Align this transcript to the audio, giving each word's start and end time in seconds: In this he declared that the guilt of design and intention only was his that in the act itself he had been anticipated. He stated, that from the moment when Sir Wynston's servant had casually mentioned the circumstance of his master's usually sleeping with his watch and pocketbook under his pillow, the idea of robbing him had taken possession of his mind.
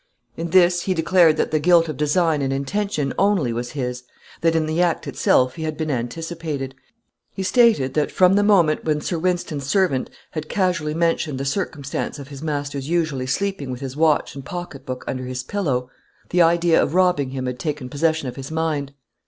In 0.35 0.49
this 0.49 0.81
he 0.81 0.95
declared 0.95 1.37
that 1.37 1.51
the 1.51 1.59
guilt 1.59 1.87
of 1.87 1.95
design 1.95 2.41
and 2.41 2.51
intention 2.51 3.13
only 3.19 3.53
was 3.53 3.73
his 3.73 4.01
that 4.41 4.55
in 4.55 4.65
the 4.65 4.81
act 4.81 5.05
itself 5.05 5.53
he 5.57 5.61
had 5.61 5.77
been 5.77 5.91
anticipated. 5.91 6.73
He 7.35 7.43
stated, 7.43 7.93
that 7.93 8.11
from 8.11 8.33
the 8.33 8.41
moment 8.41 8.83
when 8.83 8.99
Sir 9.01 9.19
Wynston's 9.19 9.67
servant 9.67 10.09
had 10.31 10.49
casually 10.49 10.95
mentioned 10.95 11.39
the 11.39 11.45
circumstance 11.45 12.17
of 12.17 12.29
his 12.29 12.41
master's 12.41 12.89
usually 12.89 13.27
sleeping 13.27 13.69
with 13.69 13.81
his 13.81 13.95
watch 13.95 14.33
and 14.33 14.43
pocketbook 14.43 15.03
under 15.07 15.25
his 15.25 15.43
pillow, 15.43 15.91
the 16.31 16.41
idea 16.41 16.81
of 16.81 16.95
robbing 16.95 17.29
him 17.29 17.45
had 17.45 17.59
taken 17.59 17.87
possession 17.87 18.27
of 18.27 18.37
his 18.37 18.49
mind. 18.49 18.93